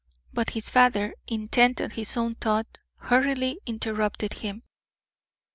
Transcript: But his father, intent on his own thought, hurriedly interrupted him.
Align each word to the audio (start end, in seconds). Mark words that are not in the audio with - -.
But 0.33 0.49
his 0.49 0.67
father, 0.67 1.13
intent 1.27 1.79
on 1.79 1.91
his 1.91 2.17
own 2.17 2.33
thought, 2.33 2.79
hurriedly 3.01 3.59
interrupted 3.67 4.33
him. 4.33 4.63